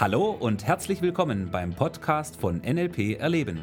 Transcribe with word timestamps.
Hallo 0.00 0.30
und 0.30 0.66
herzlich 0.66 1.02
willkommen 1.02 1.50
beim 1.50 1.74
Podcast 1.74 2.40
von 2.40 2.62
NLP 2.62 3.18
Erleben. 3.20 3.62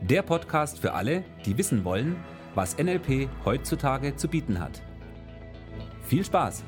Der 0.00 0.22
Podcast 0.22 0.78
für 0.78 0.94
alle, 0.94 1.24
die 1.44 1.58
wissen 1.58 1.84
wollen, 1.84 2.16
was 2.54 2.78
NLP 2.78 3.28
heutzutage 3.44 4.16
zu 4.16 4.28
bieten 4.28 4.58
hat. 4.58 4.80
Viel 6.04 6.24
Spaß! 6.24 6.62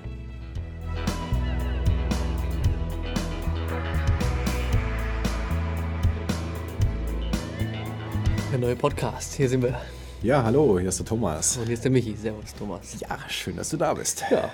Der 8.53 8.59
neue 8.59 8.77
Podcast, 8.77 9.33
hier 9.33 9.49
sind 9.49 9.63
wir. 9.63 9.81
Ja, 10.23 10.43
hallo, 10.43 10.79
hier 10.79 10.91
ist 10.91 10.99
der 10.99 11.07
Thomas. 11.07 11.57
Und 11.57 11.65
hier 11.65 11.73
ist 11.73 11.85
der 11.85 11.91
Michi. 11.91 12.15
Servus, 12.17 12.55
Thomas. 12.55 13.01
Ja, 13.01 13.19
schön, 13.31 13.57
dass 13.57 13.71
du 13.71 13.79
da 13.79 13.95
bist. 13.95 14.23
Ja, 14.31 14.51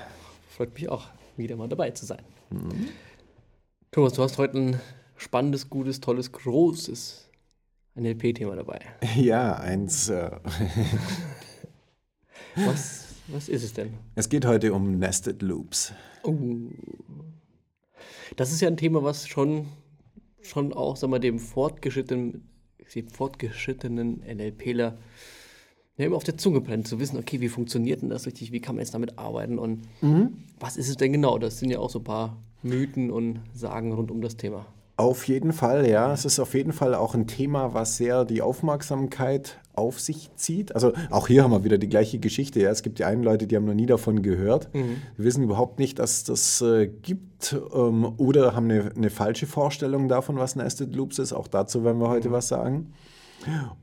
freut 0.56 0.72
mich 0.72 0.88
auch, 0.88 1.08
wieder 1.36 1.56
mal 1.56 1.68
dabei 1.68 1.90
zu 1.90 2.06
sein. 2.06 2.22
Thomas, 3.90 4.12
du 4.14 4.22
hast 4.22 4.38
heute 4.38 4.58
ein 4.58 4.80
spannendes, 5.16 5.70
gutes, 5.70 6.00
tolles, 6.00 6.32
großes 6.32 7.28
NLP-Thema 7.94 8.56
dabei. 8.56 8.80
Ja, 9.16 9.56
eins. 9.56 10.08
Äh, 10.08 10.30
Was, 12.56 13.06
was 13.28 13.48
ist 13.48 13.62
es 13.62 13.72
denn? 13.72 13.94
es 14.16 14.28
geht 14.28 14.44
heute 14.44 14.72
um 14.74 14.98
Nested 14.98 15.40
Loops. 15.40 15.92
Oh. 16.24 16.34
Das 18.36 18.50
ist 18.50 18.60
ja 18.60 18.68
ein 18.68 18.76
Thema, 18.76 19.04
was 19.04 19.28
schon, 19.28 19.68
schon 20.42 20.72
auch, 20.72 20.96
sagen 20.96 21.12
wir, 21.12 21.20
dem 21.20 21.38
fortgeschrittenen, 21.38 22.48
dem 22.94 23.08
fortgeschrittenen 23.08 24.20
NLPler 24.26 24.98
ja, 26.00 26.06
immer 26.06 26.16
auf 26.16 26.24
der 26.24 26.36
Zunge 26.36 26.60
brennt, 26.60 26.88
zu 26.88 26.98
wissen, 26.98 27.16
okay, 27.18 27.40
wie 27.40 27.48
funktioniert 27.48 28.02
denn 28.02 28.10
das 28.10 28.26
richtig, 28.26 28.52
wie 28.52 28.60
kann 28.60 28.74
man 28.76 28.80
jetzt 28.84 28.94
damit 28.94 29.18
arbeiten 29.18 29.58
und 29.58 29.82
was 30.58 30.76
ist 30.76 30.88
es 30.88 30.96
denn 30.96 31.12
genau? 31.12 31.38
Das 31.38 31.58
sind 31.58 31.70
ja 31.70 31.78
auch 31.78 31.90
so 31.90 32.00
ein 32.00 32.04
paar 32.04 32.36
Mythen 32.62 33.10
und 33.10 33.40
Sagen 33.54 33.92
rund 33.92 34.10
um 34.10 34.20
das 34.20 34.36
Thema. 34.36 34.66
Auf 34.96 35.28
jeden 35.28 35.54
Fall, 35.54 35.88
ja. 35.88 36.12
Es 36.12 36.26
ist 36.26 36.38
auf 36.40 36.52
jeden 36.52 36.74
Fall 36.74 36.94
auch 36.94 37.14
ein 37.14 37.26
Thema, 37.26 37.72
was 37.72 37.96
sehr 37.96 38.26
die 38.26 38.42
Aufmerksamkeit 38.42 39.58
auf 39.74 39.98
sich 39.98 40.28
zieht. 40.36 40.74
Also 40.74 40.92
auch 41.08 41.26
hier 41.26 41.42
haben 41.42 41.52
wir 41.52 41.64
wieder 41.64 41.78
die 41.78 41.88
gleiche 41.88 42.18
Geschichte. 42.18 42.60
Ja. 42.60 42.68
Es 42.70 42.82
gibt 42.82 42.98
die 42.98 43.04
einen 43.04 43.22
Leute, 43.22 43.46
die 43.46 43.56
haben 43.56 43.64
noch 43.64 43.72
nie 43.72 43.86
davon 43.86 44.20
gehört, 44.20 44.68
Mhm. 44.74 44.96
die 45.16 45.24
wissen 45.24 45.42
überhaupt 45.42 45.78
nicht, 45.78 45.98
dass 45.98 46.24
das 46.24 46.60
äh, 46.60 46.86
gibt 46.88 47.56
ähm, 47.74 48.12
oder 48.18 48.54
haben 48.54 48.70
eine, 48.70 48.92
eine 48.94 49.08
falsche 49.08 49.46
Vorstellung 49.46 50.06
davon, 50.08 50.36
was 50.36 50.54
Nested 50.54 50.94
Loops 50.94 51.18
ist. 51.18 51.32
Auch 51.32 51.48
dazu 51.48 51.82
werden 51.82 51.98
wir 51.98 52.10
heute 52.10 52.30
was 52.30 52.48
sagen. 52.48 52.92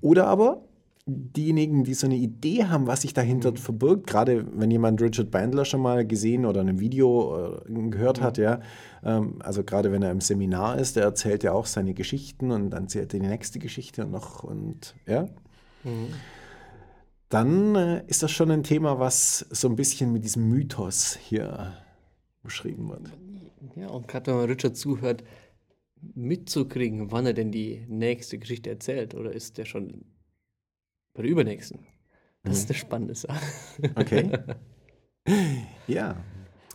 Oder 0.01 0.27
aber 0.27 0.61
diejenigen, 1.07 1.85
die 1.85 1.93
so 1.93 2.05
eine 2.05 2.17
Idee 2.17 2.65
haben, 2.65 2.85
was 2.85 3.01
sich 3.01 3.13
dahinter 3.13 3.55
verbirgt, 3.55 4.07
gerade 4.07 4.45
wenn 4.53 4.69
jemand 4.69 5.01
Richard 5.01 5.31
Bandler 5.31 5.63
schon 5.63 5.81
mal 5.81 6.05
gesehen 6.05 6.45
oder 6.45 6.61
in 6.61 6.69
einem 6.69 6.79
Video 6.79 7.55
äh, 7.65 7.89
gehört 7.89 8.21
hat, 8.21 8.37
ja, 8.37 8.59
ähm, 9.03 9.35
also 9.39 9.63
gerade 9.63 9.91
wenn 9.91 10.03
er 10.03 10.11
im 10.11 10.19
Seminar 10.19 10.77
ist, 10.77 10.97
der 10.97 11.03
erzählt 11.03 11.43
ja 11.43 11.53
auch 11.53 11.65
seine 11.65 11.93
Geschichten 11.93 12.51
und 12.51 12.71
dann 12.71 12.83
erzählt 12.83 13.13
er 13.13 13.21
die 13.21 13.27
nächste 13.27 13.57
Geschichte 13.59 14.03
und 14.03 14.11
noch 14.11 14.43
und 14.43 14.95
ja, 15.07 15.29
dann 17.29 17.75
äh, 17.75 18.03
ist 18.07 18.23
das 18.23 18.31
schon 18.31 18.51
ein 18.51 18.63
Thema, 18.63 18.99
was 18.99 19.39
so 19.49 19.69
ein 19.69 19.77
bisschen 19.77 20.11
mit 20.11 20.25
diesem 20.25 20.49
Mythos 20.49 21.15
hier 21.15 21.73
beschrieben 22.43 22.89
wird. 22.89 23.13
Ja, 23.75 23.87
und 23.89 24.07
gerade 24.07 24.31
wenn 24.31 24.37
man 24.37 24.49
Richard 24.49 24.75
zuhört, 24.75 25.23
mitzukriegen, 26.15 27.11
wann 27.11 27.25
er 27.25 27.33
denn 27.33 27.51
die 27.51 27.85
nächste 27.87 28.37
Geschichte 28.37 28.69
erzählt, 28.69 29.15
oder 29.15 29.31
ist 29.31 29.57
der 29.57 29.65
schon 29.65 30.05
bei 31.17 31.23
der 31.23 31.31
übernächsten? 31.31 31.79
Das 32.43 32.59
ist 32.59 32.69
eine 32.69 32.77
spannende 32.77 33.15
Sache. 33.15 33.41
Okay. 33.95 34.31
ja. 35.87 36.15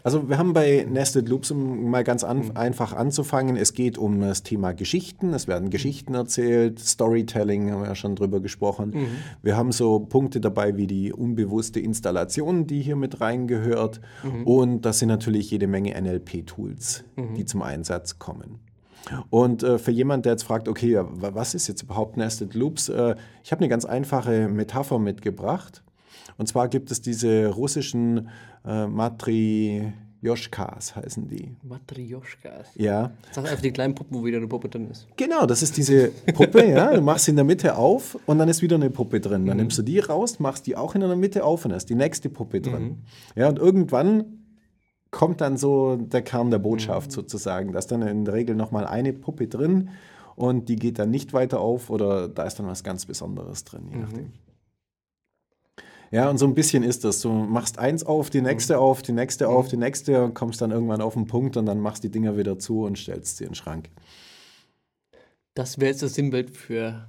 Also 0.05 0.29
wir 0.29 0.37
haben 0.37 0.53
bei 0.53 0.85
Nested 0.91 1.29
Loops, 1.29 1.53
um 1.53 1.89
mal 1.89 2.03
ganz 2.03 2.25
an, 2.25 2.57
einfach 2.57 2.93
anzufangen, 2.93 3.57
es 3.57 3.73
geht 3.73 3.99
um 3.99 4.21
das 4.21 4.43
Thema 4.43 4.73
Geschichten. 4.73 5.33
Es 5.33 5.47
werden 5.47 5.71
Geschichten 5.71 6.15
erzählt, 6.15 6.81
Storytelling 6.81 7.71
haben 7.71 7.83
wir 7.83 7.89
ja 7.89 7.95
schon 7.95 8.17
drüber 8.17 8.41
gesprochen. 8.41 9.07
Wir 9.43 9.57
haben 9.57 9.71
so 9.71 10.01
Punkte 10.01 10.41
dabei 10.41 10.77
wie 10.77 10.89
die 10.89 11.13
unbewusste 11.13 11.79
Installation, 11.79 12.67
die 12.67 12.83
hier 12.83 12.97
mit 12.97 13.21
reingehört. 13.21 14.01
Und 14.45 14.85
das 14.85 14.99
sind 14.99 15.09
natürlich 15.09 15.53
jede 15.53 15.69
Menge 15.69 15.95
NLP-Tools, 15.99 17.05
die 17.37 17.45
zum 17.45 17.63
Einsatz 17.63 18.19
kommen. 18.19 18.59
Und 19.31 19.63
äh, 19.63 19.79
für 19.79 19.91
jemand, 19.91 20.25
der 20.25 20.33
jetzt 20.33 20.45
fragt, 20.45 20.69
okay, 20.69 21.01
was 21.03 21.55
ist 21.55 21.69
jetzt 21.69 21.83
überhaupt 21.83 22.17
Nested 22.17 22.55
Loops? 22.55 22.89
Äh, 22.89 23.17
ich 23.43 23.53
habe 23.53 23.61
eine 23.61 23.69
ganz 23.69 23.85
einfache 23.85 24.49
Metapher 24.49 24.99
mitgebracht. 24.99 25.83
Und 26.39 26.47
zwar 26.47 26.69
gibt 26.69 26.91
es 26.91 27.03
diese 27.03 27.49
russischen 27.49 28.29
äh, 28.65 28.87
Matryoshkas, 28.87 30.97
heißen 30.97 31.29
die. 31.29 31.55
Matryoshkas. 31.63 32.69
Ja, 32.75 33.11
Sag 33.33 33.45
einfach 33.45 33.61
die 33.61 33.73
kleinen 33.73 33.95
Puppen, 33.95 34.17
wo 34.17 34.25
wieder 34.25 34.39
eine 34.39 34.49
Puppe 34.49 34.69
drin 34.69 34.89
ist. 34.91 35.07
genau, 35.17 35.47
das 35.47 35.63
ist 35.63 35.77
diese 35.77 36.09
Puppe, 36.33 36.65
ja. 36.71 36.95
Du 36.95 37.03
machst 37.03 37.27
sie 37.27 37.33
in 37.33 37.37
der 37.37 37.45
Mitte 37.45 37.77
auf 37.77 38.17
und 38.27 38.39
dann 38.39 38.49
ist 38.49 38.63
wieder 38.63 38.77
eine 38.77 38.91
Puppe 38.91 39.21
drin. 39.21 39.47
Dann 39.47 39.57
nimmst 39.59 39.77
du 39.79 39.83
die 39.83 39.99
raus, 39.99 40.39
machst 40.39 40.67
die 40.67 40.77
auch 40.77 40.95
in 40.95 41.03
der 41.03 41.15
Mitte 41.17 41.45
auf 41.45 41.65
und 41.65 41.71
dann 41.71 41.79
ist 41.79 41.91
die 41.91 41.95
nächste 41.97 42.31
Puppe 42.31 42.61
drin. 42.61 43.03
Ja, 43.35 43.49
und 43.49 43.59
irgendwann 43.59 44.42
kommt 45.13 45.41
dann 45.41 45.57
so 45.57 45.97
der 45.97 46.23
Kern 46.23 46.51
der 46.51 46.59
Botschaft 46.59 47.13
sozusagen. 47.13 47.73
Da 47.73 47.79
ist 47.79 47.93
dann 47.93 48.03
in 48.03 48.25
der 48.25 48.35
Regel 48.35 48.57
nochmal 48.57 48.87
eine 48.87 49.13
Puppe 49.13 49.47
drin 49.47 49.91
und 50.35 50.69
die 50.69 50.77
geht 50.77 50.99
dann 50.99 51.11
nicht 51.11 51.33
weiter 51.33 51.61
auf 51.61 51.91
oder 51.91 52.29
da 52.29 52.43
ist 52.43 52.59
dann 52.59 52.67
was 52.67 52.83
ganz 52.83 53.07
Besonderes 53.07 53.63
drin, 53.63 53.89
je 53.93 53.99
nachdem. 53.99 54.33
Ja, 56.11 56.29
und 56.29 56.37
so 56.37 56.47
ein 56.47 56.55
bisschen 56.55 56.83
ist 56.83 57.05
das. 57.05 57.21
Du 57.21 57.31
machst 57.31 57.79
eins 57.79 58.05
auf, 58.05 58.29
die 58.29 58.43
nächste 58.43 58.79
auf, 58.79 59.01
die 59.01 59.13
nächste 59.13 59.49
auf, 59.49 59.69
die 59.69 59.79
nächste 59.79 60.25
und 60.25 60.35
kommst 60.35 60.61
dann 60.61 60.71
irgendwann 60.71 61.01
auf 61.01 61.15
den 61.15 61.27
Punkt 61.27 61.57
und 61.57 61.65
dann 61.67 61.81
machst 61.81 62.05
die 62.05 62.11
Dinger 62.11 62.37
wieder 62.37 62.59
zu 62.59 62.83
und 62.83 62.99
stellst 62.99 63.39
sie 63.39 63.45
in 63.45 63.51
den 63.51 63.55
Schrank. 63.55 63.89
Das 65.55 65.79
wäre 65.79 65.91
jetzt 65.91 66.03
das 66.03 66.15
Sinnbild 66.15 66.51
für 66.51 67.07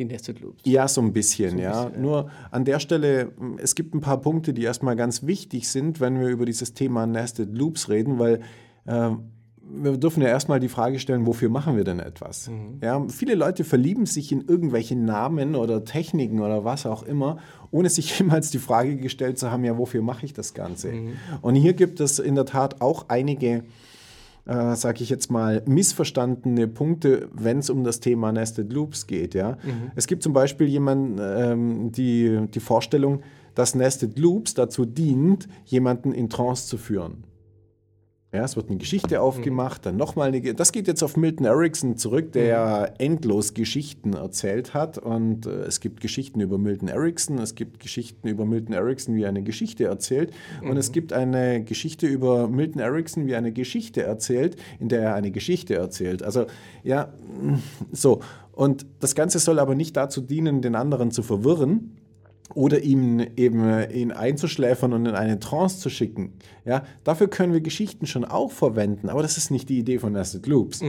die 0.00 0.06
Nested 0.06 0.40
Loops. 0.40 0.62
Ja, 0.64 0.88
so 0.88 1.00
ein 1.00 1.12
bisschen, 1.12 1.58
ja. 1.58 1.84
bisschen. 1.84 2.02
Nur 2.02 2.30
an 2.50 2.64
der 2.64 2.80
Stelle, 2.80 3.32
es 3.58 3.74
gibt 3.74 3.94
ein 3.94 4.00
paar 4.00 4.20
Punkte, 4.20 4.52
die 4.52 4.62
erstmal 4.62 4.96
ganz 4.96 5.26
wichtig 5.26 5.68
sind, 5.68 6.00
wenn 6.00 6.18
wir 6.20 6.28
über 6.28 6.46
dieses 6.46 6.74
Thema 6.74 7.06
Nested 7.06 7.56
Loops 7.56 7.88
reden, 7.88 8.18
weil 8.18 8.40
ähm, 8.86 9.30
wir 9.72 9.96
dürfen 9.98 10.22
ja 10.22 10.28
erstmal 10.28 10.58
die 10.58 10.68
Frage 10.68 10.98
stellen, 10.98 11.26
wofür 11.26 11.48
machen 11.48 11.76
wir 11.76 11.84
denn 11.84 12.00
etwas? 12.00 12.50
Ja, 12.82 13.06
viele 13.08 13.34
Leute 13.34 13.62
verlieben 13.62 14.06
sich 14.06 14.32
in 14.32 14.40
irgendwelche 14.40 14.96
Namen 14.96 15.54
oder 15.54 15.84
Techniken 15.84 16.40
oder 16.40 16.64
was 16.64 16.86
auch 16.86 17.02
immer, 17.02 17.38
ohne 17.70 17.88
sich 17.88 18.18
jemals 18.18 18.50
die 18.50 18.58
Frage 18.58 18.96
gestellt 18.96 19.38
zu 19.38 19.50
haben, 19.50 19.64
ja, 19.64 19.78
wofür 19.78 20.02
mache 20.02 20.26
ich 20.26 20.32
das 20.32 20.54
Ganze? 20.54 20.92
Und 21.42 21.54
hier 21.54 21.74
gibt 21.74 22.00
es 22.00 22.18
in 22.18 22.34
der 22.34 22.46
Tat 22.46 22.80
auch 22.80 23.06
einige 23.08 23.64
äh, 24.46 24.74
sage 24.74 25.02
ich 25.02 25.10
jetzt 25.10 25.30
mal, 25.30 25.62
missverstandene 25.66 26.68
Punkte, 26.68 27.28
wenn 27.32 27.58
es 27.58 27.70
um 27.70 27.84
das 27.84 28.00
Thema 28.00 28.32
Nested 28.32 28.72
Loops 28.72 29.06
geht. 29.06 29.34
Ja? 29.34 29.58
Es 29.94 30.06
gibt 30.06 30.22
zum 30.22 30.32
Beispiel 30.32 30.66
jemanden, 30.66 31.18
ähm, 31.20 31.92
die, 31.92 32.46
die 32.52 32.60
Vorstellung, 32.60 33.22
dass 33.54 33.74
Nested 33.74 34.18
Loops 34.18 34.54
dazu 34.54 34.84
dient, 34.84 35.48
jemanden 35.64 36.12
in 36.12 36.28
Trance 36.28 36.66
zu 36.66 36.78
führen. 36.78 37.24
Ja, 38.32 38.44
es 38.44 38.54
wird 38.54 38.68
eine 38.68 38.78
Geschichte 38.78 39.20
aufgemacht, 39.20 39.84
dann 39.86 39.96
nochmal 39.96 40.28
eine. 40.28 40.40
Ge- 40.40 40.54
Das 40.54 40.70
geht 40.70 40.86
jetzt 40.86 41.02
auf 41.02 41.16
Milton 41.16 41.46
Erickson 41.46 41.96
zurück, 41.96 42.30
der 42.30 42.44
ja 42.44 42.84
endlos 42.98 43.54
Geschichten 43.54 44.12
erzählt 44.12 44.72
hat. 44.72 44.98
Und 44.98 45.46
äh, 45.46 45.62
es 45.62 45.80
gibt 45.80 46.00
Geschichten 46.00 46.40
über 46.40 46.56
Milton 46.56 46.86
Erickson, 46.86 47.38
es 47.38 47.56
gibt 47.56 47.80
Geschichten 47.80 48.28
über 48.28 48.44
Milton 48.44 48.72
Erickson, 48.72 49.16
wie 49.16 49.22
er 49.24 49.30
eine 49.30 49.42
Geschichte 49.42 49.84
erzählt. 49.86 50.32
Und 50.62 50.76
es 50.76 50.92
gibt 50.92 51.12
eine 51.12 51.64
Geschichte 51.64 52.06
über 52.06 52.46
Milton 52.46 52.80
Erickson, 52.80 53.26
wie 53.26 53.32
er 53.32 53.38
eine 53.38 53.50
Geschichte 53.52 54.04
erzählt, 54.04 54.54
in 54.78 54.88
der 54.88 55.00
er 55.02 55.14
eine 55.14 55.32
Geschichte 55.32 55.74
erzählt. 55.74 56.22
Also, 56.22 56.46
ja, 56.84 57.12
so. 57.90 58.20
Und 58.52 58.86
das 59.00 59.14
Ganze 59.16 59.40
soll 59.40 59.58
aber 59.58 59.74
nicht 59.74 59.96
dazu 59.96 60.20
dienen, 60.20 60.62
den 60.62 60.76
anderen 60.76 61.10
zu 61.10 61.22
verwirren, 61.24 61.96
oder 62.54 62.82
ihm 62.82 63.20
eben 63.36 63.88
ihn 63.92 64.12
einzuschläfern 64.12 64.92
und 64.92 65.06
in 65.06 65.14
eine 65.14 65.38
Trance 65.38 65.78
zu 65.78 65.90
schicken. 65.90 66.32
Ja, 66.64 66.84
dafür 67.04 67.28
können 67.28 67.52
wir 67.52 67.60
Geschichten 67.60 68.06
schon 68.06 68.24
auch 68.24 68.50
verwenden, 68.50 69.08
aber 69.08 69.22
das 69.22 69.36
ist 69.36 69.50
nicht 69.50 69.68
die 69.68 69.78
Idee 69.78 69.98
von 69.98 70.12
Nested 70.12 70.46
Loops. 70.46 70.82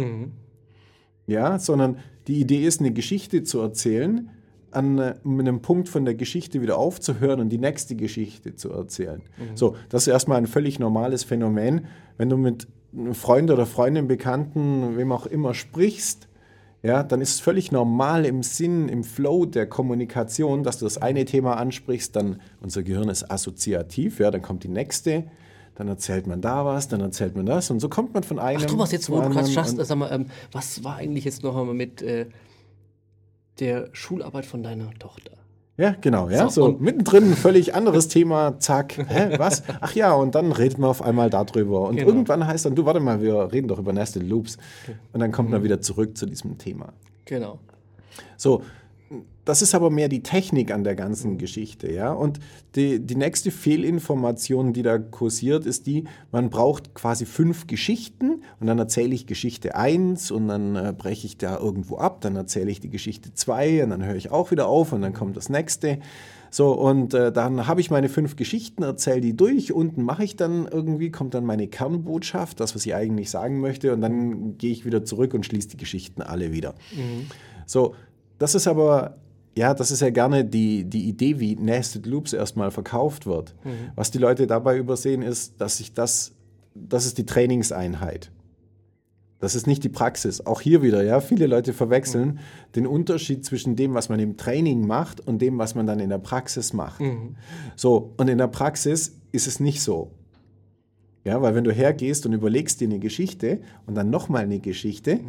Ja, 1.28 1.60
sondern 1.60 1.98
die 2.28 2.40
Idee 2.40 2.66
ist, 2.66 2.80
eine 2.80 2.92
Geschichte 2.92 3.44
zu 3.44 3.60
erzählen, 3.60 4.30
an 4.72 5.00
einem 5.00 5.62
Punkt 5.62 5.90
von 5.90 6.06
der 6.06 6.16
Geschichte 6.16 6.62
wieder 6.62 6.78
aufzuhören 6.78 7.42
und 7.42 7.50
die 7.50 7.58
nächste 7.58 7.96
Geschichte 7.96 8.56
zu 8.56 8.72
erzählen. 8.72 9.22
So, 9.54 9.76
das 9.90 10.04
ist 10.04 10.14
erstmal 10.14 10.38
ein 10.38 10.48
völlig 10.48 10.80
normales 10.80 11.24
Phänomen. 11.24 11.86
Wenn 12.18 12.30
du 12.30 12.38
mit 12.38 12.68
einem 12.94 13.14
Freund 13.14 13.52
oder 13.52 13.66
Freundin, 13.66 14.08
Bekannten, 14.08 14.98
wem 14.98 15.12
auch 15.12 15.26
immer 15.26 15.54
sprichst, 15.54 16.28
ja, 16.84 17.04
dann 17.04 17.22
ist 17.22 17.36
es 17.36 17.40
völlig 17.40 17.72
normal 17.72 18.26
im 18.26 18.42
Sinn, 18.42 18.90
im 18.90 19.04
Flow 19.04 19.46
der 19.46 19.68
Kommunikation, 19.68 20.64
dass 20.64 20.80
du 20.80 20.86
das 20.86 20.98
eine 20.98 21.26
Thema 21.26 21.58
ansprichst, 21.58 22.16
dann 22.16 22.42
unser 22.62 22.82
Gehirn 22.82 23.10
ist 23.10 23.30
assoziativ, 23.30 24.20
ja, 24.20 24.32
dann 24.32 24.42
kommt 24.42 24.64
die 24.64 24.68
nächste, 24.68 25.26
dann 25.76 25.88
erzählt 25.88 26.26
man 26.26 26.42
da 26.42 26.66
was, 26.66 26.88
dann 26.88 27.02
erzählt 27.02 27.36
man 27.36 27.46
das 27.46 27.70
und 27.70 27.80
so 27.80 27.90
kommt 27.90 28.14
man 28.14 28.24
von 28.24 28.40
einem 28.40 28.62
Ach 28.64 28.66
Thomas, 28.66 28.92
jetzt 28.92 29.10
wo 29.10 29.22
du 29.22 29.30
gerade 29.30 29.50
schaffst, 29.50 29.78
sag 29.78 29.98
mal, 29.98 30.12
ähm, 30.12 30.26
was 30.52 30.84
war 30.84 30.96
eigentlich 30.96 31.26
jetzt 31.26 31.44
noch 31.44 31.56
einmal 31.56 31.76
mit 31.76 32.02
äh, 32.02 32.28
der 33.60 33.90
Schularbeit 33.94 34.46
von 34.46 34.64
deiner 34.64 34.92
Tochter? 34.96 35.32
Ja, 35.78 35.96
genau, 36.00 36.30
ja. 36.30 36.50
So, 36.50 36.66
So, 36.72 36.78
mittendrin 36.80 37.32
ein 37.32 37.36
völlig 37.36 37.74
anderes 37.74 38.08
Thema, 38.08 38.60
zack, 38.60 38.98
hä, 38.98 39.36
was? 39.38 39.64
Ach 39.80 39.94
ja, 39.96 40.14
und 40.14 40.36
dann 40.36 40.52
redet 40.52 40.78
man 40.78 40.90
auf 40.90 41.02
einmal 41.02 41.30
darüber. 41.30 41.88
Und 41.88 41.96
Genau. 41.96 42.10
irgendwann 42.10 42.46
heißt 42.46 42.66
dann, 42.66 42.76
du, 42.76 42.86
warte 42.86 43.00
mal, 43.00 43.22
wir 43.22 43.52
reden 43.52 43.68
doch 43.68 43.80
über 43.80 43.94
Nested 43.94 44.24
Loops. 44.28 44.58
Und 45.14 45.20
dann 45.22 45.32
kommt 45.32 45.50
Mhm. 45.50 45.54
man 45.56 45.64
wieder 45.64 45.82
zurück 45.82 46.18
zu 46.18 46.26
diesem 46.26 46.58
Thema. 46.58 46.90
Genau. 47.26 47.60
So, 48.38 48.62
das 49.46 49.62
ist 49.62 49.74
aber 49.74 49.90
mehr 49.90 50.08
die 50.08 50.24
Technik 50.24 50.72
an 50.72 50.84
der 50.84 50.96
ganzen 50.96 51.38
Geschichte, 51.38 51.92
ja. 51.92 52.12
Und 52.14 52.40
die, 52.76 53.00
die 53.00 53.16
nächste 53.16 53.52
Fehlinformation, 53.52 54.74
die 54.74 54.84
da 54.84 54.98
kursiert, 54.98 55.66
ist 55.66 55.88
die, 55.88 56.06
man 56.32 56.50
braucht 56.50 56.94
quasi 56.94 57.26
fünf 57.26 57.68
Geschichten 57.68 58.44
und 58.60 58.68
dann 58.68 58.80
erzähle 58.80 59.14
ich 59.16 59.26
Geschichte 59.26 59.76
1 59.76 60.32
und 60.32 60.48
dann 60.48 60.76
äh, 60.76 60.94
breche 60.96 61.26
ich 61.26 61.38
da 61.38 61.58
irgendwo 61.58 61.98
ab, 61.98 62.22
dann 62.22 62.36
erzähle 62.36 62.72
ich 62.72 62.80
die 62.80 62.90
Geschichte 62.90 63.34
2 63.34 63.84
und 63.84 63.90
dann 63.90 64.06
höre 64.06 64.16
ich 64.16 64.32
auch 64.32 64.52
wieder 64.52 64.68
auf 64.68 64.94
und 64.94 65.02
dann 65.02 65.14
kommt 65.14 65.36
das 65.36 65.50
nächste. 65.50 66.00
So, 66.54 66.74
und 66.74 67.14
äh, 67.14 67.32
dann 67.32 67.66
habe 67.68 67.80
ich 67.80 67.90
meine 67.92 68.10
fünf 68.10 68.36
Geschichten, 68.36 68.84
erzähle 68.84 69.22
die 69.22 69.36
durch, 69.36 69.72
unten 69.72 70.04
mache 70.04 70.24
ich 70.24 70.36
dann 70.36 70.68
irgendwie, 70.68 71.10
kommt 71.10 71.34
dann 71.34 71.46
meine 71.46 71.68
Kernbotschaft, 71.68 72.60
das, 72.60 72.76
was 72.76 72.86
ich 72.86 72.94
eigentlich 72.94 73.30
sagen 73.30 73.62
möchte, 73.62 73.94
und 73.94 74.02
dann 74.02 74.58
gehe 74.58 74.72
ich 74.72 74.86
wieder 74.86 75.04
zurück 75.06 75.34
und 75.34 75.46
schließe 75.46 75.70
die 75.70 75.78
Geschichten 75.78 76.22
alle 76.22 76.52
wieder. 76.52 76.76
So, 77.66 77.96
das 78.42 78.56
ist 78.56 78.68
aber, 78.68 79.18
ja, 79.56 79.74
das 79.76 79.92
ist 79.92 80.02
ja 80.02 80.10
gerne 80.10 80.44
die, 80.44 80.84
die 80.84 81.08
Idee, 81.08 81.40
wie 81.40 81.56
Nested 81.56 82.08
Loops 82.08 82.34
erstmal 82.34 82.72
verkauft 82.72 83.26
wird. 83.28 83.54
Was 83.96 84.10
die 84.10 84.18
Leute 84.18 84.48
dabei 84.48 84.78
übersehen, 84.78 85.22
ist, 85.22 85.62
dass 85.62 85.78
sich 85.78 85.94
das, 85.94 86.32
das 86.74 87.06
ist 87.06 87.20
die 87.20 87.26
Trainingseinheit. 87.26 88.32
Das 89.40 89.54
ist 89.56 89.68
nicht 89.68 89.84
die 89.84 89.90
Praxis. 89.90 90.44
Auch 90.46 90.62
hier 90.62 90.82
wieder, 90.82 91.04
ja, 91.04 91.20
viele 91.20 91.46
Leute 91.46 91.74
verwechseln 91.74 92.40
den 92.76 92.88
Unterschied 92.88 93.46
zwischen 93.46 93.76
dem, 93.76 93.94
was 93.94 94.10
man 94.10 94.20
im 94.20 94.38
Training 94.38 94.88
macht 94.88 95.20
und 95.20 95.40
dem, 95.40 95.60
was 95.60 95.76
man 95.76 95.86
dann 95.86 96.00
in 96.00 96.10
der 96.10 96.20
Praxis 96.20 96.74
macht. 96.74 97.02
So, 97.76 98.14
und 98.18 98.28
in 98.28 98.40
der 98.40 98.48
Praxis 98.48 99.18
ist 99.32 99.48
es 99.48 99.60
nicht 99.60 99.82
so. 99.84 100.12
Ja, 101.24 101.42
weil 101.44 101.54
wenn 101.54 101.64
du 101.64 101.72
hergehst 101.72 102.26
und 102.26 102.34
überlegst 102.34 102.82
dir 102.82 102.88
eine 102.88 102.98
Geschichte 102.98 103.62
und 103.86 103.94
dann 103.94 104.10
nochmal 104.10 104.44
eine 104.44 104.60
Geschichte, 104.60 105.20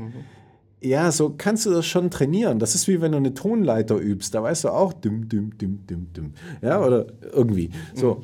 ja, 0.82 1.11
so 1.12 1.34
kannst 1.37 1.67
du 1.67 1.70
das 1.70 1.87
schon 1.87 2.11
trainieren. 2.11 2.58
Das 2.58 2.75
ist 2.75 2.88
wie 2.88 3.00
wenn 3.00 3.12
du 3.12 3.19
eine 3.19 3.34
Tonleiter 3.34 3.96
übst. 3.96 4.34
Da 4.34 4.43
weißt 4.43 4.64
du 4.64 4.69
auch, 4.70 4.93
dim, 4.93 5.29
dim, 5.29 5.56
dim, 5.56 5.87
dim, 5.87 6.12
dim. 6.12 6.32
Ja, 6.61 6.84
oder 6.84 7.06
irgendwie. 7.32 7.70
So. 7.94 8.23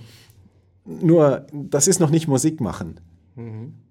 Nur, 0.85 1.47
das 1.53 1.87
ist 1.87 2.01
noch 2.01 2.11
nicht 2.11 2.29
Musik 2.29 2.61
machen. 2.61 3.01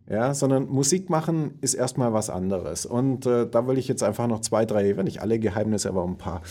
Ja, 0.10 0.34
sondern 0.34 0.68
Musik 0.68 1.10
machen 1.10 1.56
ist 1.62 1.74
erstmal 1.74 2.14
was 2.14 2.30
anderes. 2.30 2.86
Und 2.86 3.26
äh, 3.26 3.48
da 3.50 3.68
will 3.68 3.78
ich 3.78 3.88
jetzt 3.88 4.04
einfach 4.04 4.28
noch 4.28 4.40
zwei, 4.40 4.66
drei, 4.66 4.96
wenn 4.96 5.06
nicht 5.06 5.22
alle 5.22 5.38
Geheimnisse, 5.38 5.90
aber 5.90 6.04
ein 6.06 6.18
paar, 6.18 6.42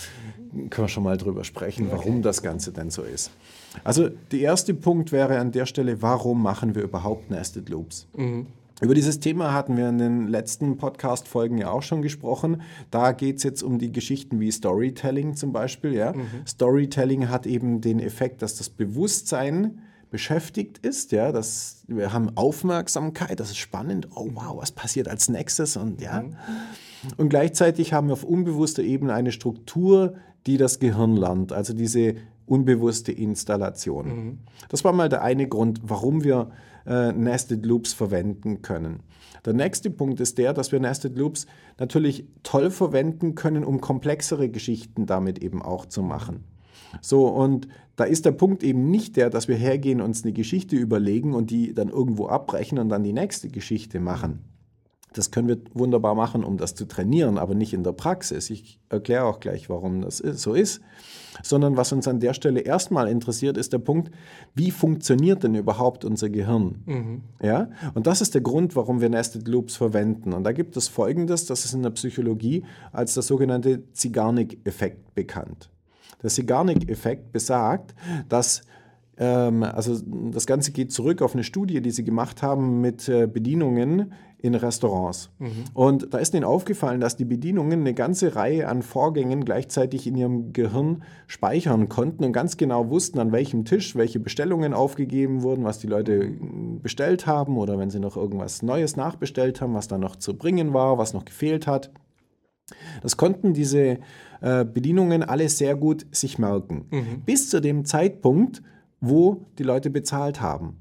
können 0.52 0.86
wir 0.86 0.88
schon 0.88 1.02
mal 1.02 1.16
drüber 1.16 1.42
sprechen, 1.42 1.88
warum 1.90 2.20
das 2.22 2.42
Ganze 2.42 2.72
denn 2.72 2.90
so 2.90 3.02
ist. 3.02 3.30
Also, 3.82 4.08
der 4.08 4.40
erste 4.40 4.74
Punkt 4.74 5.10
wäre 5.10 5.38
an 5.38 5.52
der 5.52 5.66
Stelle, 5.66 6.02
warum 6.02 6.42
machen 6.42 6.74
wir 6.74 6.82
überhaupt 6.82 7.30
Nested 7.30 7.68
Loops? 7.70 8.06
Über 8.82 8.94
dieses 8.94 9.20
Thema 9.20 9.54
hatten 9.54 9.78
wir 9.78 9.88
in 9.88 9.96
den 9.96 10.28
letzten 10.28 10.76
Podcast-Folgen 10.76 11.56
ja 11.56 11.70
auch 11.70 11.82
schon 11.82 12.02
gesprochen. 12.02 12.60
Da 12.90 13.12
geht 13.12 13.38
es 13.38 13.42
jetzt 13.42 13.62
um 13.62 13.78
die 13.78 13.90
Geschichten 13.90 14.38
wie 14.38 14.50
Storytelling 14.50 15.34
zum 15.34 15.50
Beispiel. 15.50 15.94
Ja? 15.94 16.12
Storytelling 16.46 17.30
hat 17.30 17.46
eben 17.46 17.80
den 17.80 18.00
Effekt, 18.00 18.42
dass 18.42 18.54
das 18.56 18.68
Bewusstsein 18.68 19.80
beschäftigt 20.10 20.76
ist. 20.78 21.12
Ja? 21.12 21.32
Das, 21.32 21.84
wir 21.88 22.12
haben 22.12 22.36
Aufmerksamkeit, 22.36 23.40
das 23.40 23.48
ist 23.48 23.56
spannend. 23.56 24.08
Oh 24.14 24.28
wow, 24.34 24.58
was 24.58 24.72
passiert 24.72 25.08
als 25.08 25.30
nächstes? 25.30 25.78
Und 25.78 26.02
ja. 26.02 26.24
Und 27.16 27.30
gleichzeitig 27.30 27.94
haben 27.94 28.08
wir 28.08 28.12
auf 28.12 28.24
unbewusster 28.24 28.82
Ebene 28.82 29.14
eine 29.14 29.32
Struktur, 29.32 30.16
die 30.46 30.58
das 30.58 30.80
Gehirn 30.80 31.16
lernt, 31.16 31.52
also 31.52 31.72
diese 31.72 32.16
unbewusste 32.46 33.12
Installation. 33.12 34.38
Das 34.68 34.84
war 34.84 34.92
mal 34.92 35.08
der 35.08 35.22
eine 35.22 35.48
Grund, 35.48 35.80
warum 35.82 36.24
wir 36.24 36.50
äh, 36.86 37.12
Nested 37.12 37.66
Loops 37.66 37.92
verwenden 37.92 38.62
können. 38.62 39.00
Der 39.44 39.52
nächste 39.52 39.90
Punkt 39.90 40.20
ist 40.20 40.38
der, 40.38 40.52
dass 40.52 40.72
wir 40.72 40.80
Nested 40.80 41.16
Loops 41.16 41.46
natürlich 41.78 42.26
toll 42.42 42.70
verwenden 42.70 43.34
können, 43.34 43.64
um 43.64 43.80
komplexere 43.80 44.48
Geschichten 44.48 45.06
damit 45.06 45.42
eben 45.42 45.62
auch 45.62 45.86
zu 45.86 46.02
machen. 46.02 46.44
So, 47.00 47.28
und 47.28 47.68
da 47.96 48.04
ist 48.04 48.24
der 48.24 48.32
Punkt 48.32 48.62
eben 48.62 48.90
nicht 48.90 49.16
der, 49.16 49.30
dass 49.30 49.48
wir 49.48 49.56
hergehen, 49.56 50.00
uns 50.00 50.22
eine 50.22 50.32
Geschichte 50.32 50.76
überlegen 50.76 51.34
und 51.34 51.50
die 51.50 51.74
dann 51.74 51.88
irgendwo 51.88 52.28
abbrechen 52.28 52.78
und 52.78 52.88
dann 52.88 53.02
die 53.02 53.12
nächste 53.12 53.48
Geschichte 53.48 54.00
machen. 54.00 54.40
Das 55.16 55.30
können 55.30 55.48
wir 55.48 55.58
wunderbar 55.72 56.14
machen, 56.14 56.44
um 56.44 56.58
das 56.58 56.74
zu 56.74 56.84
trainieren, 56.86 57.38
aber 57.38 57.54
nicht 57.54 57.72
in 57.72 57.82
der 57.82 57.92
Praxis. 57.92 58.50
Ich 58.50 58.78
erkläre 58.90 59.24
auch 59.24 59.40
gleich, 59.40 59.70
warum 59.70 60.02
das 60.02 60.18
so 60.18 60.54
ist. 60.54 60.80
Sondern 61.42 61.76
was 61.76 61.92
uns 61.92 62.08
an 62.08 62.20
der 62.20 62.34
Stelle 62.34 62.60
erstmal 62.60 63.08
interessiert, 63.08 63.56
ist 63.56 63.72
der 63.72 63.78
Punkt, 63.78 64.10
wie 64.54 64.70
funktioniert 64.70 65.42
denn 65.42 65.54
überhaupt 65.54 66.04
unser 66.04 66.28
Gehirn? 66.28 66.82
Ja? 67.42 67.70
Und 67.94 68.06
das 68.06 68.20
ist 68.20 68.34
der 68.34 68.40
Grund, 68.40 68.76
warum 68.76 69.00
wir 69.00 69.08
Nested 69.08 69.48
Loops 69.48 69.76
verwenden. 69.76 70.32
Und 70.32 70.44
da 70.44 70.52
gibt 70.52 70.76
es 70.76 70.88
Folgendes, 70.88 71.46
das 71.46 71.64
ist 71.64 71.74
in 71.74 71.82
der 71.82 71.90
Psychologie 71.90 72.64
als 72.92 73.14
der 73.14 73.22
sogenannte 73.22 73.90
Zeigarnik-Effekt 73.92 75.14
bekannt. 75.14 75.70
Der 76.22 76.30
Zeigarnik-Effekt 76.30 77.32
besagt, 77.32 77.94
dass 78.28 78.62
ähm, 79.18 79.62
also 79.62 79.98
das 80.32 80.46
Ganze 80.46 80.72
geht 80.72 80.92
zurück 80.92 81.22
auf 81.22 81.34
eine 81.34 81.44
Studie, 81.44 81.80
die 81.80 81.90
sie 81.90 82.04
gemacht 82.04 82.42
haben 82.42 82.80
mit 82.80 83.08
äh, 83.08 83.26
Bedienungen 83.26 84.12
in 84.38 84.54
Restaurants. 84.54 85.30
Und 85.74 86.12
da 86.12 86.18
ist 86.18 86.34
ihnen 86.34 86.44
aufgefallen, 86.44 87.00
dass 87.00 87.16
die 87.16 87.24
Bedienungen 87.24 87.80
eine 87.80 87.94
ganze 87.94 88.36
Reihe 88.36 88.68
an 88.68 88.82
Vorgängen 88.82 89.44
gleichzeitig 89.44 90.06
in 90.06 90.14
ihrem 90.14 90.52
Gehirn 90.52 91.02
speichern 91.26 91.88
konnten 91.88 92.24
und 92.24 92.32
ganz 92.32 92.56
genau 92.56 92.90
wussten, 92.90 93.18
an 93.18 93.32
welchem 93.32 93.64
Tisch 93.64 93.96
welche 93.96 94.20
Bestellungen 94.20 94.74
aufgegeben 94.74 95.42
wurden, 95.42 95.64
was 95.64 95.78
die 95.78 95.86
Leute 95.86 96.12
äh, 96.24 96.32
bestellt 96.82 97.26
haben 97.26 97.56
oder 97.56 97.78
wenn 97.78 97.90
sie 97.90 98.00
noch 98.00 98.16
irgendwas 98.16 98.62
Neues 98.62 98.96
nachbestellt 98.96 99.60
haben, 99.60 99.74
was 99.74 99.88
da 99.88 99.98
noch 99.98 100.16
zu 100.16 100.36
bringen 100.36 100.74
war, 100.74 100.98
was 100.98 101.14
noch 101.14 101.24
gefehlt 101.24 101.66
hat. 101.66 101.90
Das 103.02 103.16
konnten 103.16 103.54
diese 103.54 103.98
äh, 104.40 104.64
Bedienungen 104.64 105.22
alle 105.22 105.48
sehr 105.48 105.76
gut 105.76 106.06
sich 106.10 106.38
merken. 106.38 106.86
Bis 107.24 107.48
zu 107.48 107.60
dem 107.60 107.84
Zeitpunkt, 107.84 108.62
wo 109.00 109.46
die 109.58 109.62
Leute 109.62 109.90
bezahlt 109.90 110.40
haben. 110.40 110.76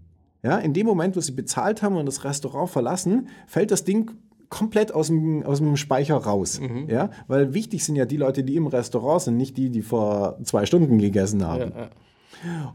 Ja, 0.46 0.60
in 0.60 0.74
dem 0.74 0.86
Moment, 0.86 1.16
wo 1.16 1.22
sie 1.22 1.32
bezahlt 1.32 1.82
haben 1.82 1.96
und 1.96 2.06
das 2.06 2.24
Restaurant 2.24 2.70
verlassen, 2.70 3.30
fällt 3.48 3.72
das 3.72 3.84
Ding 3.84 4.12
komplett 4.50 4.94
aus 4.94 5.08
dem, 5.08 5.42
aus 5.42 5.58
dem 5.58 5.76
Speicher 5.76 6.18
raus. 6.18 6.62
Ja, 6.88 7.10
weil 7.26 7.56
wichtig 7.56 7.84
sind 7.84 7.96
ja 7.96 8.06
die 8.06 8.18
Leute, 8.18 8.44
die 8.44 8.56
im 8.56 8.68
Restaurant 8.68 9.24
sind, 9.24 9.38
nicht 9.38 9.58
die, 9.58 9.72
die 9.72 9.82
vor 9.82 10.38
zwei 10.44 10.68
Stunden 10.68 11.00
gegessen 11.00 11.44
haben. 11.44 11.72
Ja, 11.72 11.82
ja. 11.82 11.90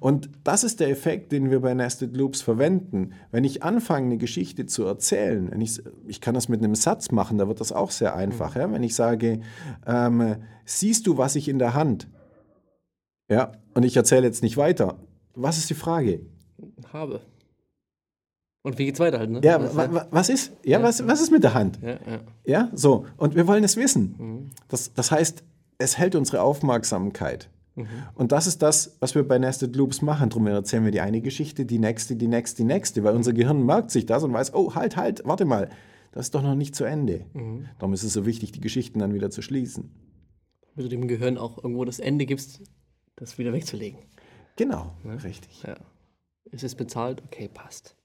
Und 0.01 0.31
das 0.43 0.65
ist 0.65 0.81
der 0.81 0.91
Effekt, 0.91 1.31
den 1.31 1.53
wir 1.53 1.61
bei 1.61 1.73
Nested 1.75 2.17
Loops 2.17 2.43
verwenden. 2.43 3.13
Wenn 3.31 3.45
ich 3.45 3.63
anfange, 3.63 4.07
eine 4.07 4.19
Geschichte 4.19 4.67
zu 4.67 4.85
erzählen, 4.85 5.49
ich, 5.61 5.81
ich 6.09 6.21
kann 6.21 6.35
das 6.35 6.49
mit 6.49 6.65
einem 6.65 6.75
Satz 6.75 7.13
machen, 7.13 7.39
da 7.39 7.47
wird 7.47 7.61
das 7.61 7.71
auch 7.71 7.93
sehr 7.93 8.17
einfach. 8.17 8.57
Ja? 8.57 8.73
Wenn 8.73 8.83
ich 8.83 8.97
sage, 8.97 9.43
ähm, 9.87 10.37
siehst 10.65 11.07
du, 11.07 11.19
was 11.19 11.37
ich 11.37 11.47
in 11.49 11.61
der 11.61 11.75
Hand? 11.75 12.09
Ja, 13.29 13.53
und 13.75 13.85
ich 13.85 13.97
erzähle 13.97 14.27
jetzt 14.27 14.43
nicht 14.43 14.57
weiter. 14.57 14.99
Was 15.37 15.57
ist 15.57 15.71
die 15.71 15.75
Frage? 15.75 16.23
Habe. 16.93 17.21
Und 18.63 18.79
wie 18.79 18.85
geht's 18.85 19.01
weiter 19.01 19.19
halt, 19.19 19.31
ne? 19.31 19.41
Ja, 19.43 19.59
Das 19.59 19.75
wa, 19.75 19.93
wa, 19.93 20.07
was 20.11 20.29
ist? 20.29 20.53
Ja, 20.65 20.83
was, 20.83 21.07
was 21.07 21.21
ist 21.23 21.31
mit 21.31 21.43
der 21.43 21.55
Hand? 21.55 21.79
ja, 21.83 21.93
ja. 21.93 22.21
Ja, 22.45 22.71
so. 22.75 23.07
Und 23.17 23.35
wir 23.35 23.47
wollen 23.47 23.65
es 23.65 23.77
wissen. 23.77 24.51
Das, 24.69 24.93
das 24.93 25.11
heißt, 25.11 25.43
es 25.79 25.97
hält 25.99 26.15
unsere 26.15 26.43
Aufmerksamkeit. 26.43 27.49
Und 28.15 28.33
das 28.33 28.47
ist 28.47 28.61
das, 28.61 28.97
was 29.01 29.15
wir 29.15 29.27
bei 29.27 29.39
Nested 29.39 29.75
Loops 29.75 30.03
machen. 30.03 30.29
Drum 30.29 30.47
erzählen 30.47 30.85
wir 30.85 30.91
die 30.91 31.01
eine 31.01 31.23
Geschichte, 31.23 31.65
die 31.65 31.79
nächste, 31.79 32.15
die 32.15 32.29
nächste, 32.29 32.59
die 32.63 32.67
nächste, 32.67 33.05
weil 33.05 33.17
unser 33.17 33.33
Gehirn 33.33 33.65
merkt 33.65 33.91
sich 33.91 34.05
das 34.05 34.23
und 34.23 34.35
weiß, 34.35 34.53
oh, 34.53 34.75
halt, 34.75 34.99
halt, 34.99 35.23
warte 35.25 35.47
mal, 35.47 35.71
das 36.13 36.27
ist 36.27 36.35
doch 36.35 36.43
noch 36.43 36.57
nicht 36.57 36.75
zu 36.75 36.85
Ende. 36.85 37.25
Darum 37.79 37.95
ist 37.95 38.03
es 38.03 38.13
so 38.13 38.27
wichtig, 38.27 38.53
die 38.53 38.61
Geschichten 38.61 38.99
dann 38.99 39.15
wieder 39.15 39.31
zu 39.31 39.41
schließen. 39.41 39.91
Wenn 40.75 40.85
du 40.85 40.91
dem 40.91 41.09
Gehirn 41.09 41.39
auch 41.39 41.57
irgendwo 41.57 41.87
das 41.87 42.01
Ende 42.01 42.27
gibst, 42.27 42.61
das 43.17 43.39
wieder 43.39 43.55
wegzulegen. 43.55 44.01
Genau, 44.57 44.93
richtig. 45.25 45.63
Ja. 45.63 45.77
Ist 46.51 46.65
es 46.65 46.75
bezahlt? 46.75 47.23
Okay, 47.25 47.49
passt. 47.49 47.97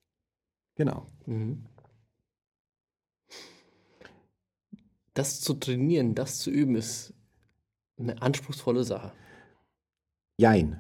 Genau. 0.75 1.08
Das 5.13 5.39
zu 5.41 5.53
trainieren, 5.53 6.15
das 6.15 6.39
zu 6.39 6.51
üben, 6.51 6.75
ist 6.75 7.13
eine 7.98 8.22
anspruchsvolle 8.22 8.84
Sache. 8.84 9.12
Jein. 10.38 10.79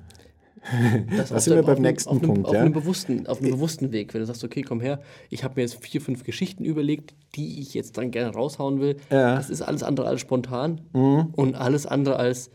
Das 1.15 1.29
Da 1.29 1.35
auf 1.35 1.41
sind 1.43 1.55
wir 1.55 1.61
beim 1.61 1.71
auf 1.73 1.75
einem- 1.77 1.81
nächsten 1.83 2.09
auf 2.09 2.17
einem, 2.17 2.25
Punkt, 2.27 2.47
Auf 2.47 2.53
ja. 2.55 2.61
einem 2.61 2.73
bewussten, 2.73 3.27
auf 3.27 3.39
einem 3.39 3.51
bewussten 3.51 3.91
Weg. 3.91 4.13
Wenn 4.13 4.21
du 4.21 4.25
sagst, 4.25 4.43
okay, 4.43 4.63
komm 4.63 4.81
her, 4.81 4.99
ich 5.29 5.43
habe 5.43 5.55
mir 5.55 5.61
jetzt 5.61 5.81
vier, 5.85 6.01
fünf 6.01 6.23
Geschichten 6.23 6.65
überlegt, 6.65 7.13
die 7.35 7.61
ich 7.61 7.73
jetzt 7.75 7.97
dann 7.97 8.09
gerne 8.11 8.33
raushauen 8.33 8.79
will. 8.81 8.97
Ja. 9.11 9.33
Mhm. 9.33 9.35
Das 9.37 9.49
ist 9.49 9.61
alles 9.61 9.83
andere 9.83 10.07
als 10.07 10.21
spontan 10.21 10.81
und 10.91 11.55
alles 11.55 11.85
andere 11.85 12.17
als, 12.17 12.49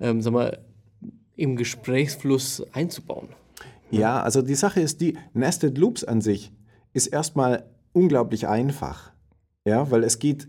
ähm, 0.00 0.22
sag 0.22 0.32
mal, 0.32 0.64
im 1.34 1.56
Gesprächsfluss 1.56 2.62
einzubauen. 2.72 3.28
Ja, 3.90 4.22
also 4.22 4.42
die 4.42 4.54
Sache 4.54 4.80
ist 4.80 5.00
die, 5.00 5.18
Nested 5.34 5.76
Loops 5.76 6.02
an 6.04 6.20
sich 6.20 6.52
ist 6.96 7.06
erstmal 7.06 7.64
unglaublich 7.92 8.48
einfach. 8.48 9.12
Ja, 9.66 9.90
weil 9.90 10.02
es 10.04 10.18
geht 10.18 10.48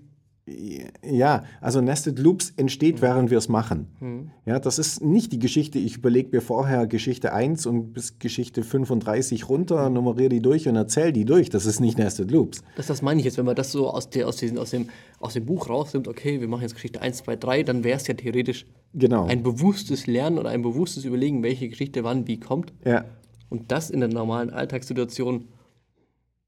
Ja, 1.03 1.43
also 1.59 1.81
Nested 1.81 2.19
Loops 2.19 2.53
entsteht, 2.55 3.01
während 3.01 3.29
wir 3.31 3.37
es 3.37 3.49
machen. 3.49 4.31
Ja, 4.45 4.59
das 4.59 4.79
ist 4.79 5.03
nicht 5.03 5.33
die 5.33 5.39
Geschichte, 5.39 5.77
ich 5.77 5.97
überlege 5.97 6.29
mir 6.31 6.41
vorher 6.41 6.87
Geschichte 6.87 7.33
1 7.33 7.65
und 7.65 7.91
bis 7.91 8.17
Geschichte 8.17 8.63
35 8.63 9.49
runter, 9.49 9.89
nummeriere 9.89 10.29
die 10.29 10.41
durch 10.41 10.65
und 10.69 10.77
erzähle 10.77 11.11
die 11.11 11.25
durch. 11.25 11.49
Das 11.49 11.65
ist 11.65 11.81
nicht 11.81 11.97
Nested 11.97 12.31
Loops. 12.31 12.63
Das, 12.77 12.87
das 12.87 13.01
meine 13.01 13.19
ich 13.19 13.25
jetzt, 13.25 13.37
wenn 13.37 13.45
man 13.45 13.55
das 13.57 13.73
so 13.73 13.89
aus, 13.89 14.09
der, 14.09 14.25
aus, 14.25 14.37
diesen, 14.37 14.57
aus, 14.57 14.69
dem, 14.69 14.87
aus 15.19 15.33
dem 15.33 15.45
Buch 15.45 15.67
rausnimmt, 15.67 16.07
okay, 16.07 16.39
wir 16.39 16.47
machen 16.47 16.61
jetzt 16.61 16.75
Geschichte 16.75 17.01
1, 17.01 17.17
2, 17.17 17.35
3, 17.35 17.63
dann 17.63 17.83
wäre 17.83 17.97
es 17.97 18.07
ja 18.07 18.13
theoretisch 18.13 18.65
Genau. 18.93 19.25
ein 19.25 19.43
bewusstes 19.43 20.07
Lernen 20.07 20.37
oder 20.39 20.49
ein 20.49 20.61
bewusstes 20.61 21.03
Überlegen, 21.03 21.43
welche 21.43 21.67
Geschichte 21.67 22.05
wann 22.05 22.25
wie 22.25 22.39
kommt. 22.39 22.71
Ja, 22.85 23.03
Und 23.49 23.69
das 23.73 23.89
in 23.89 23.99
der 23.99 24.07
normalen 24.09 24.49
Alltagssituation 24.49 25.49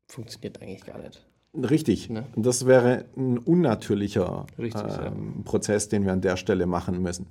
funktioniert 0.10 0.62
eigentlich 0.62 0.86
gar 0.86 0.98
nicht. 0.98 1.26
richtig. 1.56 2.10
Ne? 2.10 2.26
Das 2.36 2.66
wäre 2.66 3.06
ein 3.16 3.38
unnatürlicher 3.38 4.46
Richtig, 4.58 4.82
ja. 4.82 5.08
ähm, 5.08 5.44
Prozess, 5.46 5.88
den 5.90 6.06
wir 6.06 6.14
an 6.14 6.22
der 6.22 6.36
Stelle 6.36 6.66
machen 6.66 7.02
müssen. 7.02 7.28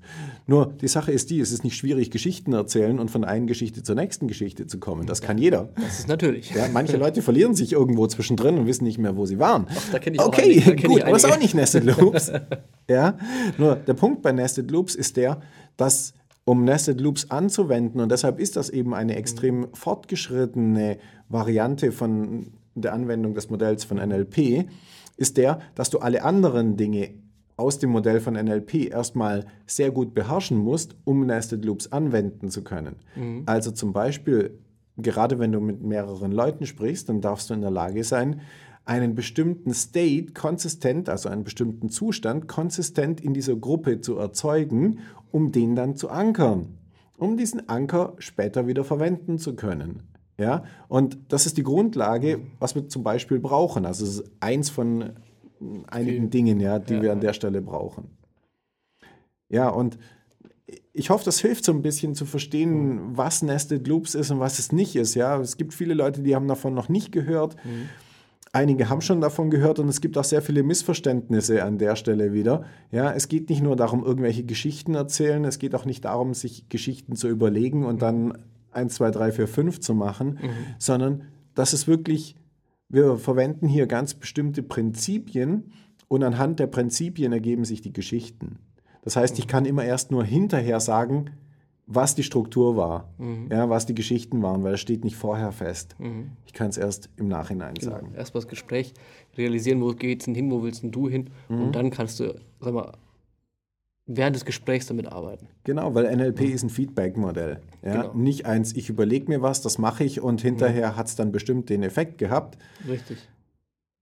Nur 0.47 0.67
die 0.81 0.89
Sache 0.89 1.13
ist 1.13 1.31
die, 1.31 1.41
es 1.41 1.53
ist 1.53 1.65
nicht 1.65 1.77
schwierig, 1.77 2.11
Geschichten 2.11 2.53
erzählen 2.53 2.99
und 2.99 3.11
von 3.11 3.25
einer 3.25 3.47
Geschichte 3.47 3.83
zur 3.83 3.95
nächsten 3.95 4.29
Geschichte 4.29 4.67
zu 4.67 4.79
kommen. 4.79 5.07
Das 5.07 5.21
kann 5.21 5.39
jeder. 5.39 5.69
Das 5.77 5.99
ist 5.99 6.09
natürlich. 6.09 6.51
Ja, 6.51 6.69
manche 6.73 6.97
Leute 7.05 7.23
verlieren 7.23 7.55
sich 7.55 7.73
irgendwo 7.73 8.07
zwischendrin 8.07 8.59
und 8.59 8.67
wissen 8.67 8.85
nicht 8.85 8.99
mehr, 8.99 9.17
wo 9.17 9.27
sie 9.27 9.39
waren. 9.39 9.67
da 9.93 9.99
kenn 9.99 10.15
ich 10.15 10.21
auch 10.21 10.29
okay, 10.29 10.61
gut, 10.77 11.03
aber 11.03 11.17
ist 11.17 11.25
einige. 11.25 11.37
auch 11.37 11.43
nicht 11.43 11.55
Nested 11.55 11.85
Loops. 11.85 12.33
ja, 12.89 13.19
nur 13.59 13.77
der 13.77 13.95
Punkt 13.95 14.23
bei 14.23 14.33
Nested 14.33 14.71
Loops 14.71 14.95
ist 14.95 15.17
der, 15.17 15.41
dass 15.77 16.15
um 16.45 16.65
Nested 16.65 17.01
Loops 17.01 17.31
anzuwenden, 17.31 18.01
und 18.01 18.11
deshalb 18.11 18.41
ist 18.41 18.57
das 18.57 18.71
eben 18.71 18.95
eine 18.95 19.17
extrem 19.17 19.69
fortgeschrittene 19.75 20.97
Variante 21.29 21.93
von 21.93 22.53
der 22.83 22.93
Anwendung 22.93 23.35
des 23.35 23.51
Modells 23.51 23.85
von 23.85 23.99
NLP, 23.99 24.69
ist 25.17 25.37
der, 25.37 25.61
dass 25.75 25.91
du 25.91 25.99
alle 25.99 26.23
anderen 26.23 26.77
Dinge 26.77 27.11
aus 27.57 27.81
dem 27.81 27.91
Modell 27.91 28.21
von 28.21 28.35
NLP 28.35 28.91
erstmal 28.91 29.45
sehr 29.67 29.91
gut 29.91 30.15
beherrschen 30.15 30.59
musst, 30.59 30.95
um 31.05 31.27
Nested 31.27 31.65
Loops 31.65 31.91
anwenden 31.91 32.51
zu 32.51 32.63
können. 32.63 32.97
Also 33.47 33.73
zum 33.73 33.93
Beispiel, 33.93 34.59
gerade 34.97 35.41
wenn 35.41 35.51
du 35.51 35.61
mit 35.61 35.83
mehreren 35.83 36.31
Leuten 36.31 36.67
sprichst, 36.67 37.09
dann 37.09 37.21
darfst 37.21 37.51
du 37.51 37.55
in 37.55 37.61
der 37.61 37.73
Lage 37.73 38.05
sein, 38.05 38.43
einen 38.85 39.15
bestimmten 39.15 39.75
State 39.75 40.33
konsistent, 40.33 41.09
also 41.09 41.29
einen 41.29 41.45
bestimmten 41.45 41.91
Zustand 41.91 42.49
konsistent 42.49 43.21
in 43.21 43.35
dieser 43.35 43.57
Gruppe 43.57 44.01
zu 44.01 44.17
erzeugen, 44.17 45.01
um 45.31 45.53
den 45.53 45.75
dann 45.75 45.97
zu 45.97 46.09
ankern, 46.09 46.79
um 47.19 47.37
diesen 47.37 47.69
Anker 47.69 48.15
später 48.19 48.67
wieder 48.67 48.85
verwenden 48.85 49.39
zu 49.39 49.57
können. 49.57 50.05
Ja, 50.41 50.65
und 50.89 51.19
das 51.29 51.47
ist 51.47 51.57
die 51.57 51.65
Grundlage, 51.65 52.41
was 52.61 52.75
wir 52.75 52.89
zum 52.89 53.03
Beispiel 53.03 53.41
brauchen. 53.41 53.85
Also 53.85 54.05
es 54.05 54.19
ist 54.19 54.31
eins 54.39 54.71
von 54.71 55.15
einigen 55.89 56.31
Dingen, 56.31 56.61
ja, 56.61 56.79
die 56.79 56.95
Ja, 56.95 57.03
wir 57.03 57.13
an 57.13 57.21
der 57.21 57.33
Stelle 57.33 57.61
brauchen. 57.61 58.17
Ja, 59.49 59.69
und 59.69 59.99
ich 60.93 61.11
hoffe, 61.11 61.25
das 61.25 61.41
hilft 61.41 61.65
so 61.65 61.73
ein 61.73 61.83
bisschen 61.83 62.15
zu 62.15 62.25
verstehen, 62.25 63.17
was 63.17 63.43
Nested 63.43 63.87
Loops 63.89 64.15
ist 64.15 64.31
und 64.31 64.39
was 64.39 64.59
es 64.59 64.71
nicht 64.71 64.95
ist. 64.95 65.15
Ja, 65.15 65.41
es 65.41 65.57
gibt 65.57 65.75
viele 65.75 65.95
Leute, 65.95 66.23
die 66.23 66.35
haben 66.37 66.49
davon 66.49 66.75
noch 66.75 66.89
nicht 66.89 67.11
gehört. 67.11 67.57
Einige 68.53 68.89
haben 68.89 69.01
schon 69.01 69.21
davon 69.21 69.51
gehört 69.51 69.79
und 69.79 69.89
es 69.89 70.01
gibt 70.01 70.17
auch 70.19 70.25
sehr 70.25 70.43
viele 70.43 70.63
Missverständnisse 70.63 71.65
an 71.65 71.79
der 71.79 71.97
Stelle 71.97 72.33
wieder. 72.33 72.65
Ja, 72.91 73.13
es 73.13 73.29
geht 73.29 73.51
nicht 73.51 73.63
nur 73.63 73.77
darum, 73.77 74.05
irgendwelche 74.05 74.45
Geschichten 74.45 74.95
erzählen, 74.95 75.45
es 75.45 75.59
geht 75.59 75.75
auch 75.75 75.85
nicht 75.85 76.05
darum, 76.05 76.35
sich 76.35 76.69
Geschichten 76.69 77.17
zu 77.17 77.29
überlegen 77.29 77.85
und 77.85 78.03
dann 78.03 78.39
1, 78.73 78.95
2, 78.95 79.11
3, 79.11 79.33
4, 79.33 79.49
5 79.49 79.81
zu 79.81 79.95
machen, 79.95 80.39
sondern 80.79 81.25
das 81.55 81.73
ist 81.73 81.89
wirklich, 81.89 82.37
wir 82.89 83.17
verwenden 83.17 83.69
hier 83.69 83.87
ganz 83.87 84.15
bestimmte 84.15 84.63
Prinzipien 84.63 85.73
und 86.09 86.23
anhand 86.23 86.61
der 86.61 86.67
Prinzipien 86.67 87.33
ergeben 87.33 87.65
sich 87.65 87.81
die 87.83 87.93
Geschichten. 87.93 88.59
Das 89.03 89.17
heißt, 89.17 89.39
ich 89.39 89.47
kann 89.47 89.65
immer 89.65 89.85
erst 89.85 90.11
nur 90.11 90.25
hinterher 90.25 90.81
sagen, 90.81 91.31
was 91.91 92.15
die 92.15 92.23
Struktur 92.23 92.77
war, 92.77 93.15
ja, 93.51 93.71
was 93.71 93.87
die 93.87 93.95
Geschichten 93.95 94.43
waren, 94.43 94.63
weil 94.63 94.75
es 94.75 94.81
steht 94.81 95.05
nicht 95.05 95.17
vorher 95.17 95.53
fest. 95.53 95.97
Ich 96.45 96.53
kann 96.53 96.69
es 96.69 96.77
erst 96.77 97.09
im 97.17 97.29
Nachhinein 97.29 97.77
sagen. 97.81 98.13
Erstmal 98.15 98.43
das 98.43 98.49
Gespräch 98.49 98.93
realisieren, 99.39 99.81
wo 99.81 99.93
geht's 99.93 100.27
denn 100.27 100.35
hin, 100.35 100.51
wo 100.51 100.63
willst 100.63 100.83
denn 100.83 100.91
du 100.91 101.09
hin? 101.09 101.31
Mhm. 101.49 101.63
Und 101.63 101.77
dann 101.77 101.91
kannst 101.91 102.21
du, 102.21 102.35
sag 102.61 102.75
mal, 102.75 102.93
während 104.09 104.35
des 104.35 104.45
Gesprächs 104.45 104.87
damit 104.87 105.07
arbeiten. 105.07 105.47
Genau, 105.65 105.95
weil 105.95 106.05
NLP 106.17 106.41
ist 106.41 106.65
ein 106.65 106.71
Feedback-Modell. 106.71 107.61
Ja? 107.85 108.03
Genau. 108.03 108.15
Nicht 108.15 108.47
eins, 108.47 108.75
ich 108.75 108.89
überlege 108.89 109.29
mir 109.29 109.43
was, 109.43 109.61
das 109.61 109.79
mache 109.79 110.03
ich 110.03 110.21
und 110.21 110.41
hinterher 110.41 110.97
hat 110.97 111.07
es 111.07 111.15
dann 111.15 111.31
bestimmt 111.31 111.69
den 111.69 111.83
Effekt 111.83 112.19
gehabt. 112.19 112.59
Richtig. 112.89 113.19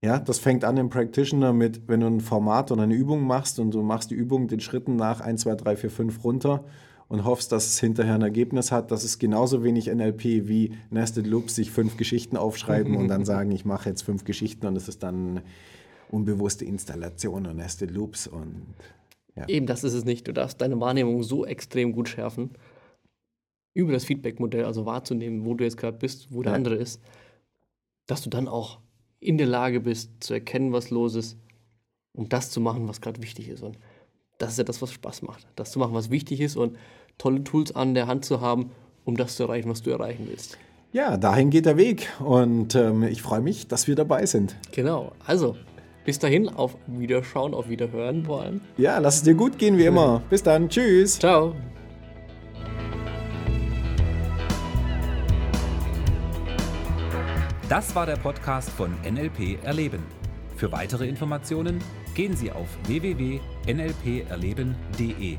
Ja, 0.03 0.19
das 0.19 0.39
fängt 0.39 0.63
an 0.63 0.77
im 0.77 0.89
Practitioner 0.89 1.53
mit, 1.53 1.87
wenn 1.87 1.99
du 1.99 2.07
ein 2.07 2.21
Format 2.21 2.71
oder 2.71 2.83
eine 2.83 2.93
Übung 2.93 3.23
machst 3.25 3.59
und 3.59 3.71
du 3.71 3.81
machst 3.81 4.09
die 4.09 4.15
Übung 4.15 4.47
den 4.47 4.61
Schritten 4.61 4.95
nach 4.95 5.19
1, 5.19 5.41
2, 5.41 5.55
3, 5.55 5.75
4, 5.75 5.89
5 5.89 6.23
runter 6.23 6.63
und 7.09 7.25
hoffst, 7.25 7.51
dass 7.51 7.67
es 7.67 7.79
hinterher 7.79 8.15
ein 8.15 8.21
Ergebnis 8.21 8.71
hat. 8.71 8.91
Das 8.91 9.03
ist 9.03 9.19
genauso 9.19 9.63
wenig 9.63 9.87
NLP 9.87 10.47
wie 10.47 10.73
Nested 10.89 11.27
Loops, 11.27 11.55
sich 11.55 11.71
fünf 11.71 11.97
Geschichten 11.97 12.37
aufschreiben 12.37 12.95
und 12.95 13.07
dann 13.07 13.25
sagen, 13.25 13.51
ich 13.51 13.65
mache 13.65 13.89
jetzt 13.89 14.03
fünf 14.03 14.23
Geschichten 14.23 14.67
und 14.67 14.75
es 14.77 14.87
ist 14.87 15.03
dann 15.03 15.41
unbewusste 16.09 16.63
Installation 16.63 17.45
und 17.45 17.57
Nested 17.57 17.91
Loops 17.91 18.27
und 18.27 18.75
Eben, 19.47 19.65
das 19.67 19.83
ist 19.83 19.93
es 19.93 20.05
nicht. 20.05 20.27
Du 20.27 20.33
darfst 20.33 20.59
deine 20.61 20.79
Wahrnehmung 20.79 21.21
so 21.23 21.45
extrem 21.45 21.91
gut 21.91 22.09
schärfen, 22.09 22.51
über 23.73 23.91
das 23.91 24.05
Feedback-Modell, 24.05 24.65
also 24.65 24.85
wahrzunehmen, 24.85 25.45
wo 25.45 25.53
du 25.53 25.63
jetzt 25.63 25.77
gerade 25.77 25.97
bist, 25.97 26.27
wo 26.31 26.41
der 26.41 26.53
Ja. 26.53 26.55
andere 26.57 26.75
ist, 26.75 26.99
dass 28.07 28.21
du 28.23 28.29
dann 28.29 28.47
auch 28.47 28.79
in 29.19 29.37
der 29.37 29.47
Lage 29.47 29.79
bist, 29.81 30.11
zu 30.23 30.33
erkennen, 30.33 30.73
was 30.73 30.89
los 30.89 31.15
ist 31.15 31.37
und 32.13 32.33
das 32.33 32.49
zu 32.49 32.59
machen, 32.61 32.87
was 32.87 33.01
gerade 33.01 33.21
wichtig 33.21 33.49
ist. 33.49 33.61
Und 33.61 33.77
das 34.39 34.51
ist 34.51 34.57
ja 34.57 34.63
das, 34.63 34.81
was 34.81 34.91
Spaß 34.91 35.21
macht. 35.23 35.45
Das 35.55 35.71
zu 35.71 35.79
machen, 35.79 35.93
was 35.93 36.09
wichtig 36.09 36.41
ist 36.41 36.55
und 36.55 36.77
tolle 37.17 37.43
Tools 37.43 37.75
an 37.75 37.93
der 37.93 38.07
Hand 38.07 38.25
zu 38.25 38.41
haben, 38.41 38.71
um 39.05 39.17
das 39.17 39.35
zu 39.35 39.43
erreichen, 39.43 39.69
was 39.69 39.81
du 39.83 39.89
erreichen 39.91 40.27
willst. 40.29 40.57
Ja, 40.93 41.17
dahin 41.17 41.49
geht 41.49 41.65
der 41.65 41.77
Weg 41.77 42.09
und 42.19 42.73
ähm, 42.75 43.03
ich 43.03 43.21
freue 43.21 43.41
mich, 43.41 43.67
dass 43.67 43.87
wir 43.87 43.95
dabei 43.95 44.25
sind. 44.25 44.55
Genau. 44.71 45.11
Also, 45.25 45.55
bis 46.07 46.17
dahin, 46.19 46.47
auf 46.47 46.77
Wiederschauen, 46.87 47.53
auf 47.53 47.67
Wiederhören 47.67 48.23
vor 48.23 48.43
allem. 48.43 48.61
Ja, 48.77 48.97
lass 48.99 49.17
es 49.17 49.23
dir 49.23 49.33
gut 49.33 49.59
gehen 49.59 49.77
wie 49.77 49.83
immer. 49.83 50.21
Bis 50.29 50.41
dann, 50.41 50.69
tschüss. 50.69 51.19
Ciao. 51.19 51.53
Das 57.67 57.93
war 57.93 58.05
der 58.05 58.15
Podcast 58.15 58.69
von 58.69 58.93
NLP 59.03 59.61
Erleben. 59.65 60.01
Für 60.55 60.71
weitere 60.71 61.09
Informationen 61.09 61.83
gehen 62.15 62.37
Sie 62.37 62.53
auf 62.53 62.69
www.nlperleben.de. 62.85 65.37